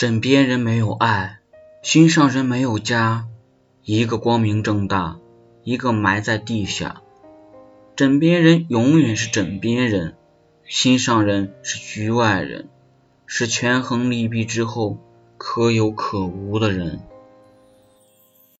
[0.00, 1.40] 枕边人没有爱
[1.82, 3.26] 心上人没有家
[3.84, 5.18] 一个光明正大
[5.62, 7.02] 一个埋在地下。
[7.96, 10.14] 枕边人永远是枕边人
[10.66, 12.70] 心上人是局外人
[13.26, 14.96] 是权衡利弊之后
[15.36, 17.02] 可有可无的人。